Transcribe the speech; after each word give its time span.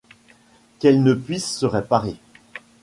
qu’elle 0.79 1.03
ne 1.03 1.13
puisse 1.13 1.59
se 1.59 1.67
réparer? 1.67 2.15